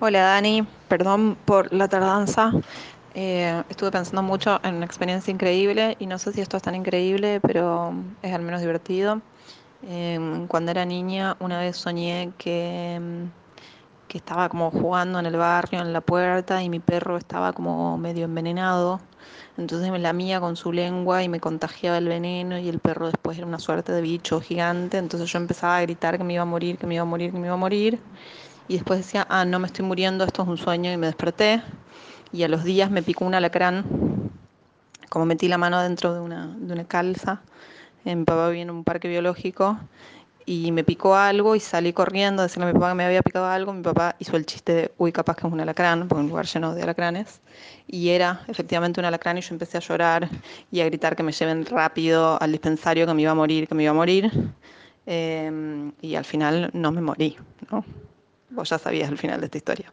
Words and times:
Hola 0.00 0.20
Dani, 0.22 0.64
perdón 0.86 1.36
por 1.44 1.72
la 1.72 1.88
tardanza. 1.88 2.52
Eh, 3.14 3.64
estuve 3.68 3.90
pensando 3.90 4.22
mucho 4.22 4.60
en 4.62 4.76
una 4.76 4.86
experiencia 4.86 5.32
increíble 5.32 5.96
y 5.98 6.06
no 6.06 6.20
sé 6.20 6.32
si 6.32 6.40
esto 6.40 6.56
es 6.56 6.62
tan 6.62 6.76
increíble, 6.76 7.40
pero 7.40 7.92
es 8.22 8.32
al 8.32 8.42
menos 8.42 8.60
divertido. 8.60 9.20
Em, 9.82 10.46
cuando 10.46 10.70
era 10.70 10.84
niña, 10.84 11.36
una 11.40 11.58
vez 11.58 11.76
soñé 11.76 12.30
que, 12.38 12.94
em, 12.94 13.28
que 14.06 14.18
estaba 14.18 14.48
como 14.48 14.70
jugando 14.70 15.18
en 15.18 15.26
el 15.26 15.36
barrio, 15.36 15.80
en 15.80 15.92
la 15.92 16.00
puerta, 16.00 16.62
y 16.62 16.68
mi 16.68 16.78
perro 16.78 17.16
estaba 17.16 17.52
como 17.52 17.98
medio 17.98 18.26
envenenado. 18.26 19.00
Entonces 19.56 19.90
me 19.90 19.98
lamía 19.98 20.40
con 20.40 20.54
su 20.56 20.72
lengua 20.72 21.24
y 21.24 21.28
me 21.28 21.40
contagiaba 21.40 21.98
el 21.98 22.06
veneno 22.08 22.56
y 22.58 22.68
el 22.68 22.78
perro 22.78 23.06
después 23.06 23.36
era 23.36 23.46
una 23.48 23.58
suerte 23.58 23.90
de 23.92 24.00
bicho 24.00 24.40
gigante. 24.40 24.98
Entonces 24.98 25.28
yo 25.30 25.38
empezaba 25.38 25.78
a 25.78 25.82
gritar 25.82 26.18
que 26.18 26.24
me 26.24 26.34
iba 26.34 26.42
a 26.42 26.46
morir, 26.46 26.78
que 26.78 26.86
me 26.86 26.94
iba 26.94 27.02
a 27.02 27.06
morir, 27.06 27.32
que 27.32 27.38
me 27.38 27.46
iba 27.48 27.54
a 27.54 27.58
morir. 27.58 27.98
Y 28.68 28.74
después 28.74 28.98
decía, 29.00 29.26
ah, 29.30 29.44
no 29.44 29.58
me 29.58 29.66
estoy 29.66 29.84
muriendo, 29.84 30.24
esto 30.24 30.42
es 30.42 30.48
un 30.48 30.58
sueño 30.58 30.92
y 30.92 30.96
me 30.96 31.06
desperté. 31.06 31.62
Y 32.32 32.42
a 32.42 32.48
los 32.48 32.64
días 32.64 32.90
me 32.90 33.02
picó 33.02 33.24
un 33.24 33.34
alacrán, 33.34 33.84
como 35.08 35.24
metí 35.24 35.48
la 35.48 35.56
mano 35.56 35.80
dentro 35.80 36.12
de 36.12 36.20
una, 36.20 36.54
de 36.58 36.72
una 36.74 36.84
calza. 36.84 37.40
eh, 38.04 38.14
Mi 38.14 38.24
papá 38.24 38.48
vivía 38.48 38.62
en 38.62 38.70
un 38.70 38.84
parque 38.84 39.08
biológico 39.08 39.78
y 40.44 40.72
me 40.72 40.84
picó 40.84 41.14
algo 41.14 41.56
y 41.56 41.60
salí 41.60 41.92
corriendo 41.92 42.42
a 42.42 42.46
decirle 42.46 42.64
a 42.64 42.72
mi 42.72 42.74
papá 42.74 42.90
que 42.90 42.94
me 42.96 43.04
había 43.04 43.22
picado 43.22 43.46
algo. 43.46 43.72
Mi 43.72 43.82
papá 43.82 44.16
hizo 44.18 44.36
el 44.36 44.44
chiste 44.46 44.72
de, 44.74 44.92
uy, 44.98 45.12
capaz 45.12 45.36
que 45.36 45.46
es 45.46 45.52
un 45.52 45.60
alacrán, 45.60 46.08
porque 46.08 46.22
un 46.22 46.28
lugar 46.28 46.46
lleno 46.46 46.74
de 46.74 46.82
alacranes. 46.82 47.40
Y 47.86 48.10
era 48.10 48.42
efectivamente 48.48 49.00
un 49.00 49.06
alacrán 49.06 49.38
y 49.38 49.40
yo 49.42 49.54
empecé 49.54 49.78
a 49.78 49.80
llorar 49.80 50.28
y 50.70 50.80
a 50.80 50.84
gritar 50.86 51.16
que 51.16 51.22
me 51.22 51.32
lleven 51.32 51.64
rápido 51.66 52.40
al 52.40 52.52
dispensario, 52.52 53.06
que 53.06 53.14
me 53.14 53.22
iba 53.22 53.32
a 53.32 53.34
morir, 53.34 53.66
que 53.68 53.74
me 53.74 53.82
iba 53.82 53.92
a 53.92 53.94
morir. 53.94 54.30
Em, 55.06 55.92
y 56.02 56.14
al 56.16 56.24
final 56.24 56.70
no 56.74 56.92
me 56.92 57.00
morí, 57.00 57.36
¿no? 57.70 57.84
Vos 58.50 58.70
ya 58.70 58.78
sabías 58.78 59.10
el 59.10 59.18
final 59.18 59.40
de 59.40 59.46
esta 59.46 59.58
historia. 59.58 59.92